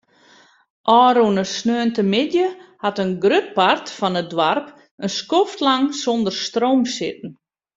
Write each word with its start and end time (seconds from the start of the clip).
Ofrûne 1.01 1.43
sneontemiddei 1.55 2.49
hat 2.83 3.01
in 3.03 3.11
grut 3.23 3.47
part 3.57 3.85
fan 3.97 4.19
it 4.21 4.29
doarp 4.33 4.67
in 5.05 5.09
skoftlang 5.17 5.85
sonder 6.01 6.33
stroom 6.45 6.81
sitten. 6.95 7.31